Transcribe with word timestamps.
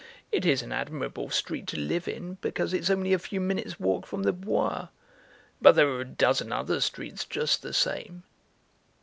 It 0.31 0.47
is 0.47 0.63
an 0.63 0.71
admirable 0.71 1.29
street 1.29 1.67
to 1.67 1.77
live 1.79 2.07
in 2.07 2.39
because 2.41 2.73
it's 2.73 2.89
only 2.89 3.13
a 3.13 3.19
few 3.19 3.39
minutes' 3.39 3.79
walk 3.79 4.07
from 4.07 4.23
the 4.23 4.33
Bois, 4.33 4.87
but 5.61 5.73
there 5.73 5.89
are 5.91 6.01
a 6.01 6.05
dozen 6.05 6.51
other 6.51 6.81
streets 6.81 7.23
just 7.23 7.61
the 7.61 7.71
same." 7.71 8.23